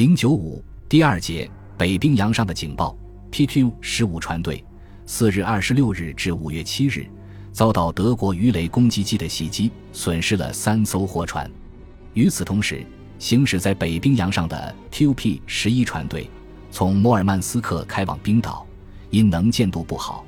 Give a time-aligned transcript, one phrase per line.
[0.00, 1.46] 零九五第二节
[1.76, 2.96] 北冰洋上的警报
[3.30, 4.64] ，PQ 十五船队
[5.04, 7.06] 四日二十六日至五月七日
[7.52, 11.50] 遭到德国鱼雷攻击机的袭击，损失了三艘货船。
[12.14, 12.82] 与此同时，
[13.18, 16.30] 行驶在北冰洋上的 QP 十一船队
[16.70, 18.66] 从摩尔曼斯克开往冰岛，
[19.10, 20.24] 因能见度不好，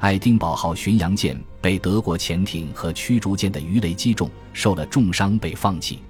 [0.00, 6.00] 爱丁堡号巡洋舰被德国潜艇和驱逐舰的鱼雷击中，受了重伤，被放弃。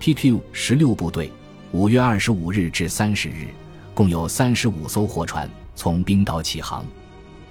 [0.00, 1.30] PQ 十六部队。
[1.72, 3.48] 五月二十五日至三十日，
[3.92, 6.82] 共有三十五艘货船从冰岛起航，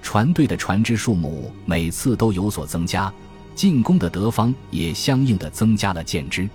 [0.02, 3.12] 船队的船只数目每次都有所增加，
[3.54, 6.50] 进攻的德方也相应的增加了舰只。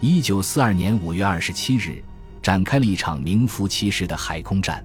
[0.00, 2.02] 一九四二年五月二十七日，
[2.42, 4.84] 展开了一场名副其实的海空战，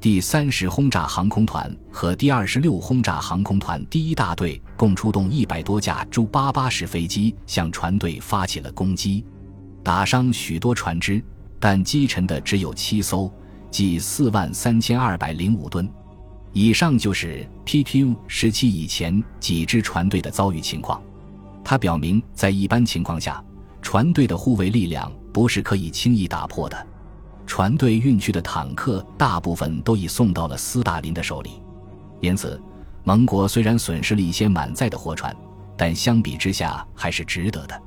[0.00, 9.26] 第三十轰炸航空团和第二十六轰炸航空团第一大队共出动一百多架朱八八式飞机向船队发起了攻击，
[9.84, 11.22] 打伤许多船只。
[11.60, 13.30] 但击沉的只有七艘，
[13.70, 15.88] 即四万三千二百零五吨。
[16.52, 21.00] 以上就是 PQ 十七以前几支船队的遭遇情况。
[21.62, 23.44] 它表明，在一般情况下，
[23.80, 26.86] 船队的护卫力量不是可以轻易打破的。
[27.46, 31.50] 船队运去的坦克大部分都已送到了斯大林的手里，
[32.20, 32.60] 因此，
[33.04, 35.34] 盟国虽然损失了一些满载的货船，
[35.76, 37.82] 但相比之下还是值得的。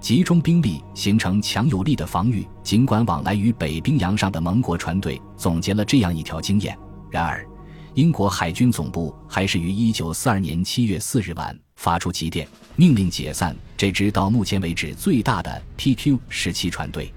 [0.00, 2.46] 集中兵力形成强有力的防御。
[2.62, 6.76] 尽管往来于北冰洋上的盟国船队总结了这样一条经验，
[7.10, 7.46] 然而，
[7.94, 17.12] 英国海军总部还是于1942年7月4日晚发出急电，命令解散这支到目前为止最大的 PQ 十七船队。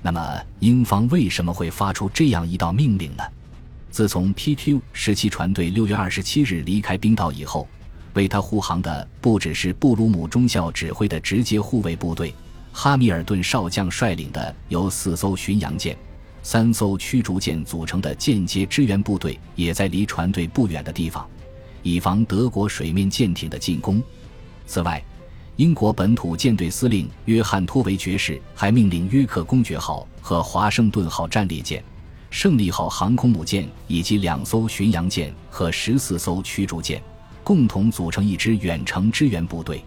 [0.00, 3.22] 那么，英方为什么会发出这样一道命令呢？
[3.90, 7.68] 自从 PQ 十七船队6月27日离开冰岛以后。
[8.14, 12.34] 为他护航的不只是布鲁姆中校指挥的直接护卫部队，
[12.72, 15.96] 哈密尔顿少将率领的由四艘巡洋舰、
[16.42, 21.28] 三艘驱逐舰组成的间接支援部队，也在离船队不远的地方，
[21.82, 24.02] 以防德国水面舰艇的进攻。
[24.66, 25.02] 此外，
[25.56, 31.82] 英国本土舰队司令约翰托维爵士还命令约克公爵号和华盛顿号战列舰、
[32.30, 37.02] 胜利号航空母舰以及两艘巡洋舰和十四艘驱逐舰。
[37.44, 39.84] 共同组成一支远程支援部队，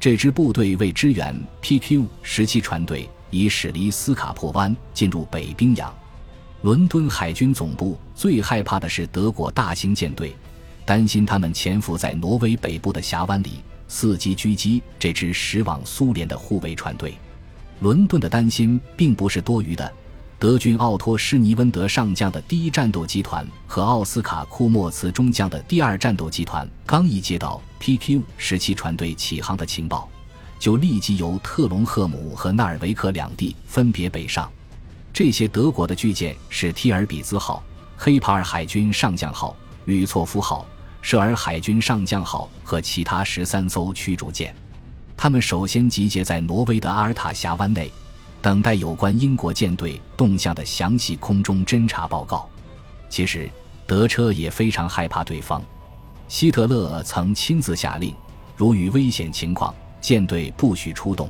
[0.00, 5.94] 这支部队为支援 PQ 十七船队，已驶离斯卡珀湾进入北冰洋。
[6.62, 10.34] 伦敦海军总部最害怕的是德国大型舰队，
[10.84, 17.14] 担心他们潜伏在挪威北部的峡湾里，伺机狙击这支驶往苏联的护卫船队。
[17.78, 19.92] 伦敦的担心并不是多余的。
[20.40, 30.08] 德军奥托·施尼温德上将的第一战斗集团和奥斯卡·库莫茨中将的第二战斗集团刚一接到 PQ 十七船队起航的情报，
[30.56, 34.48] 就立即由特隆赫姆和纳尔维克两地分别北上。
[35.12, 37.60] 这些德国的巨舰是提尔比兹号、
[37.96, 39.56] 黑帕尔海军上将号、
[39.86, 40.64] 吕措夫号、
[41.02, 44.54] 舍尔海军上将号和其他十三艘驱逐舰。
[45.16, 47.90] 他们首先集结在挪威的阿尔塔峡湾内。
[48.40, 52.48] 等待有关英国舰队动向的详细空中侦察报告。
[53.08, 53.50] 其实，
[53.86, 55.62] 德车也非常害怕对方。
[56.28, 58.14] 希特勒曾亲自下令，
[58.56, 61.28] 如遇危险情况，舰队不许出动。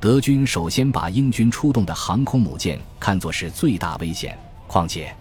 [0.00, 5.14] 德军首先把英军出动的航空母舰看作是最大危险，况且，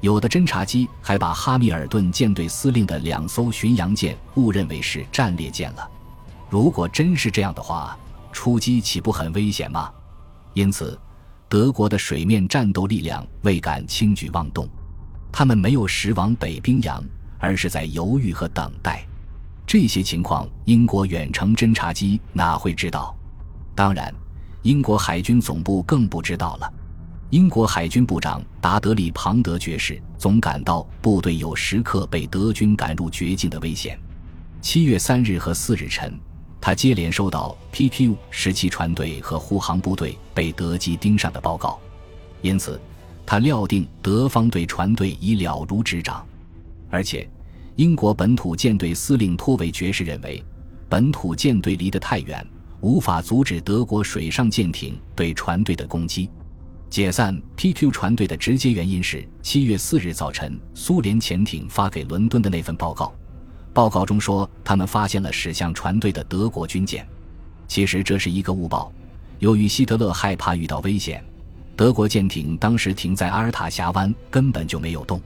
[0.00, 5.88] 有的侦察机还把哈密尔顿舰队司令的两艘巡洋舰误认为是战列舰了。
[6.48, 7.96] 如果真是这样的话，
[8.32, 9.92] 出击岂不很危险吗？
[10.56, 10.98] 因此，
[11.50, 14.66] 德国的水面战斗力量未敢轻举妄动，
[15.30, 17.04] 他们没有驶往北冰洋，
[17.38, 19.06] 而是在犹豫和等待。
[19.66, 23.14] 这些情况，英国远程侦察机哪会知道？
[23.74, 24.10] 当然，
[24.62, 26.72] 英国海军总部更不知道了。
[27.28, 33.98] 英国海军部长达德利·庞德爵士总感到部队有时刻被德军赶入绝境的危险。
[34.62, 36.18] 七月三日和四日晨。
[36.60, 41.78] 他接连收到 PQ 十七船队和护航部队被德机盯上的报告，
[42.42, 42.80] 因此
[43.24, 46.26] 他料定德方对船队已了如指掌。
[46.90, 47.28] 而且，
[47.76, 50.42] 英国本土舰队司令托维爵士认为，
[50.88, 52.44] 本土舰队离得太远，
[52.80, 56.30] 无法阻止德国水上舰艇对船队的攻击。
[56.88, 63.12] 解散 PQ 船队的直接原因是七月四日早晨苏联潜艇发给伦敦的那份报告。
[63.76, 67.06] 报告中说，他们发现了驶向船队的德国军舰。
[67.68, 68.90] 其实这是一个误报。
[69.38, 71.22] 由于希特勒害怕遇到危险，
[71.76, 75.20] 德国舰艇当时停在阿尔塔峡湾，根本就没有动。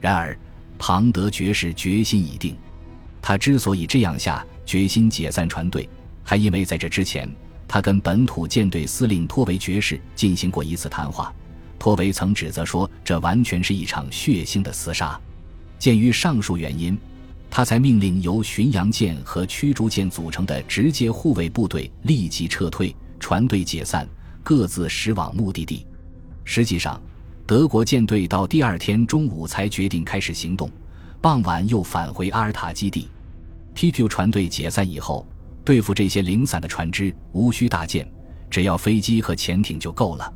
[0.00, 0.34] 然而，
[0.78, 2.56] 庞德爵士决心已定。
[3.20, 5.86] 他之所以这样下决心解散船队，
[6.24, 7.28] 还因为在这之前，
[7.68, 11.30] 他跟本土舰队司令托维爵士进行过一次谈话。
[11.78, 15.20] 托维曾指责说，这完全是一场血腥的厮杀。
[15.78, 16.98] 鉴于上述原因，
[17.54, 24.08] 他才命令由巡洋舰和驱逐舰组成的直接护卫部队立即撤退，船队解散，
[24.42, 25.86] 各自驶往目的地。
[26.44, 26.98] 实际上，
[27.46, 30.70] 德国舰队到第二天中午才决定开始行动，
[31.20, 33.06] 傍晚又返回阿尔塔基地。
[33.74, 35.26] PQ 船队解散以后，
[35.62, 38.10] 对付这些零散的船只无需大舰，
[38.48, 40.32] 只要飞机和潜艇就够了。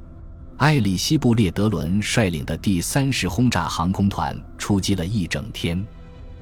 [0.59, 5.83] 埃里希·布列德伦率领的第三十轰炸航空团出击了一整天，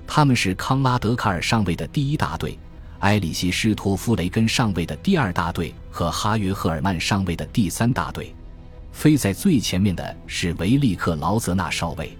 [0.06, 2.58] 他们是康拉德卡尔上尉的第一大队，
[3.00, 8.34] 埃里希·施托夫雷根上尉的第二大队和哈约·赫尔曼上尉的第三大队。
[8.92, 12.16] 飞在最前面的是维利克·劳泽纳少尉，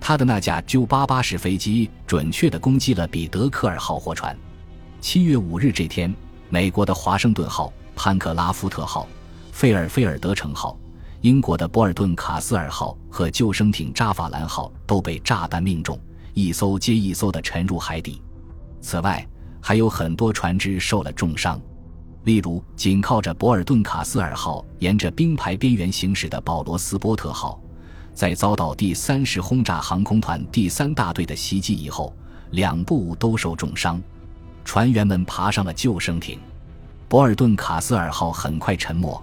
[0.00, 4.34] 他的那架 J-88 式飞机准确地攻击了彼得克尔号货船。
[5.00, 6.14] 七月五日这天，
[6.48, 9.06] 美国的华盛顿号、潘克拉夫特号、
[9.52, 10.78] 费尔菲尔德城号。
[11.22, 15.98] 英国的博尔顿卡斯尔号和救生艇扎法兰号都被炸弹命中，
[16.36, 18.20] 一艘接一艘的沉入海底。
[18.82, 19.26] 此外，
[19.58, 21.58] 还有很多船只受了重伤，
[22.24, 27.58] 例如紧靠着博尔顿卡斯尔号沿着冰排边缘行驶的保罗斯波特号，
[28.12, 32.14] 在遭到第三十轰炸航空团第三大队的袭击以后，
[32.50, 33.98] 两部都受重伤，
[34.62, 36.38] 船员们爬上了救生艇。
[37.08, 39.22] 博尔顿卡斯尔号很快沉没。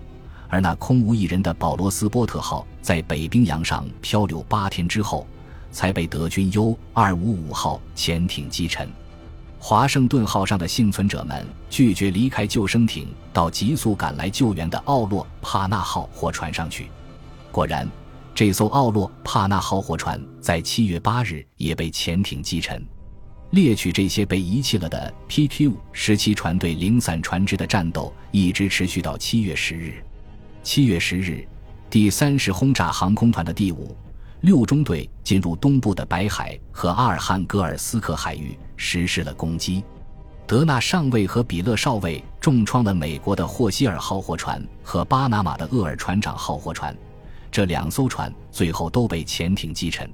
[0.49, 5.27] 而那空无一人的保罗斯波特号在北冰洋上漂流八天之后，
[5.73, 8.87] 才被德军 U 二五五号潜艇击沉。
[9.59, 16.87] 华盛顿号上的幸存者们拒绝离开救生艇，到急速赶来救援的奥洛帕纳号货船上去。
[17.51, 17.89] 果然，
[18.35, 22.85] 这艘奥洛帕纳号货船在七月八日也被潜艇击沉。
[23.51, 30.03] 猎取这些被遗弃了的 PQ 十七船队零散船只的战斗一直持续到七月十日。
[30.63, 31.47] 七月十日，
[31.89, 33.95] 第三十轰炸航空团的第五、
[34.41, 39.83] 六中队进入东部的白海和阿尔汉格尔斯克海域，实施了攻击。
[40.45, 46.95] 德纳上尉和比勒少尉重创了美国的霍希尔号货船和巴拿马的厄尔船长号货船，
[47.49, 50.09] 这两艘船最后都被潜艇击沉。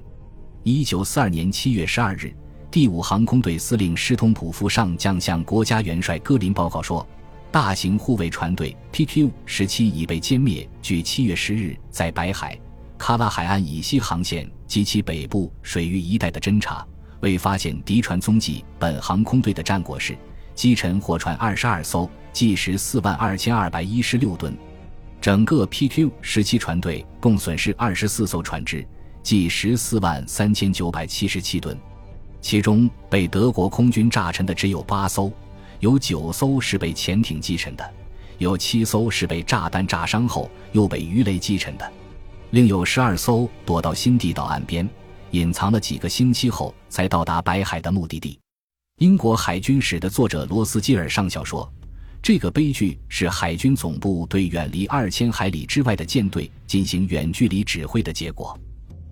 [0.62, 2.32] 一九四二年七月十二日，
[2.70, 7.06] 第五航空队司令施通普夫上将向国家元帅戈林报告说。
[7.52, 10.70] 大型护卫船队 PQ 十七已被歼灭。
[10.80, 12.56] 据七月十日在白海、
[12.96, 16.86] 喀拉海岸以西航线及其北部水域一带的侦察，
[17.22, 18.64] 未发现敌船踪迹。
[18.78, 20.16] 本航空队的战果是
[20.54, 24.56] 击沉货船二十二艘，计时四万二千二百一十六吨。
[25.20, 28.86] 整个 PQ 十七船队共损失二十四艘船只，
[29.24, 31.76] 计十四万三千九百七十七吨，
[32.40, 35.32] 其中被德国空军炸沉的只有八艘。
[35.80, 37.84] 有九艘是被潜艇击沉的，
[38.38, 41.92] 有七艘是被炸弹炸伤后又被鱼雷击沉的，
[42.50, 44.88] 另有十二艘躲到新地岛岸边，
[45.30, 48.36] 隐藏了几个星期后才到达白海的目的地。
[48.98, 51.72] 英国海军史的作者罗斯基尔上校说
[52.20, 58.58] ：“这个悲剧是海军总部对远离二千海里之外的舰队进行远距离指挥的结果。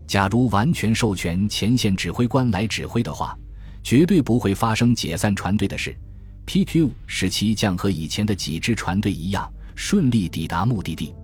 [0.08, 3.38] 假如完全授权前线指挥官来指挥的话，
[3.84, 5.96] 绝对不会发生解散船队的事。”
[6.44, 11.14] PQ 十七将和以前的几支船队一样顺利抵达目的地。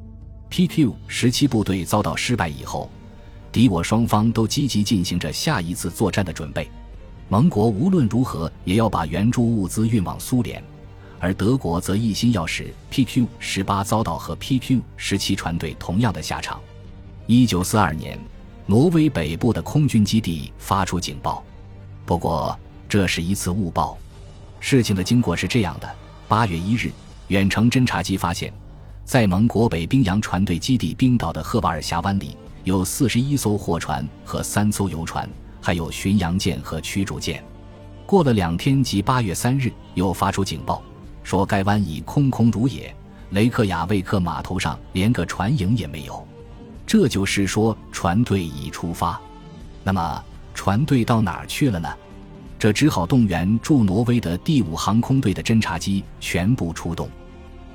[0.56, 2.88] PQ 十七部队遭到失败以后，
[3.50, 6.70] 敌我双方都积极进行着下一次作战的准备。
[7.28, 10.62] 盟国无论如何也要把援助物资运往苏联，
[11.18, 16.60] 而德国则一心要使 PQ 十八遭到和 PQ 十七船队同样的下场。
[17.26, 18.16] 一九四二年，
[18.64, 21.42] 挪威北部的空军基地发出警报，
[22.06, 22.56] 不过
[22.88, 23.98] 这是一次误报。
[24.60, 25.94] 事情的经过是这样的：
[26.28, 26.92] 八月一日，
[27.26, 28.52] 远程侦察机发现，
[29.04, 35.28] 在盟国北冰洋船队基地冰岛的赫瓦尔峡湾里，有四十一艘货船和三艘游船，
[35.60, 37.44] 还有巡洋舰和驱逐舰。
[38.06, 40.82] 过了两天，即八月三日，又发出警报，
[41.22, 42.94] 说该湾已空空如也，
[43.30, 46.26] 雷克雅未克码头上连个船影也没有。
[46.86, 49.20] 这就是说，船队已出发。
[49.82, 51.88] 那么，船队到哪儿去了呢？
[52.58, 57.06] 这只好动员驻挪威的第五航空队的侦察机全部出动。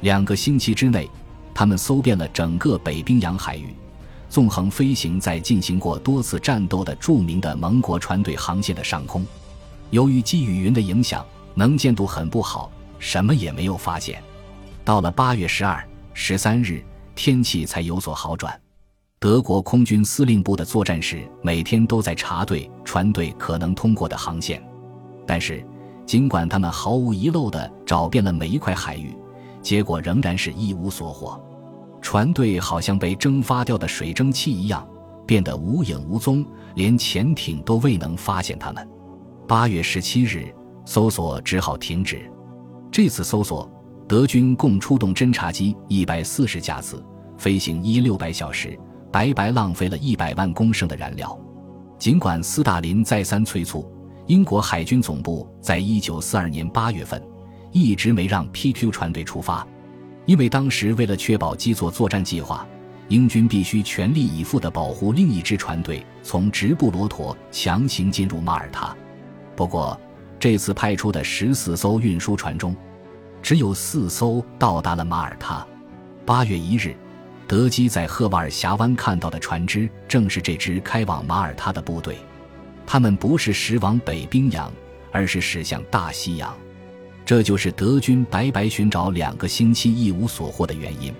[0.02, 1.10] 两个星期之内，
[1.54, 3.76] 他们搜遍了整个北冰洋海域，
[4.30, 9.26] 纵横飞行在进行过多次战斗的著名的盟国船队航线的上空。
[9.90, 11.26] 由于积雨云的影响，
[11.56, 14.22] 能见度很不好，什么也没有发现。
[14.86, 16.84] 到了八月十二、十三日，
[17.16, 18.58] 天气才有所好转。
[19.20, 24.64] 德国空军司令部的作战室每天都在查对船队可能通过的航线。
[25.28, 25.66] 但是，
[26.06, 29.14] 尽管他们毫无遗漏地找遍了每一块海域，
[29.62, 31.40] 结果仍然是一无所获。
[32.02, 34.88] 船队好像被蒸发掉的水蒸气一样，
[35.28, 38.88] 变得无影无踪，连潜艇都未能发现他们。
[39.48, 40.54] 八月十七日，
[40.86, 42.22] 搜索只好停止。
[42.92, 43.70] 这次搜索，
[44.08, 47.04] 德军共出动侦察机一百四十架次，
[47.38, 48.80] 飞行一六百小时，
[49.12, 51.38] 白白浪费了一百万公升的燃料。
[51.98, 53.86] 尽管斯大林再三催促，
[54.26, 57.22] 英国海军总部在一九四二年八月份
[57.72, 59.66] 一直没让 PQ 船队出发。
[60.26, 62.68] 因为当时为了确保基座作战计划，
[63.08, 68.96] 英军必须全力以赴地保护另一支船队从直布罗陀强行进入马耳他。
[69.56, 70.00] 不过，
[70.40, 72.76] 这次派出的十四艘运输船中，
[73.42, 75.66] 只有四艘到达了马耳他。
[76.26, 76.96] 八月一日，
[77.48, 82.18] 德基在赫瓦尔峡湾看到的船只正是这支开往马耳他的部队，
[82.86, 84.72] 他们不是驶往北冰洋，
[85.12, 86.56] 而是驶向大西洋。
[87.30, 91.14] 这就是德军白白寻找两个星期一无所获的原因。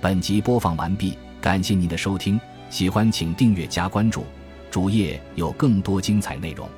[0.00, 4.24] 本集播放完毕，感谢您的收听，喜欢请订阅加关注，
[4.72, 6.68] 主页有更多精彩内容。